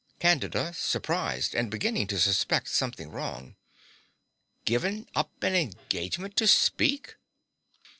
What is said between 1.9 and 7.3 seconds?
to suspect something wrong). Given up an engagement to speak!